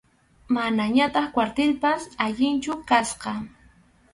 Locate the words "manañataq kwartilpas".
0.55-2.01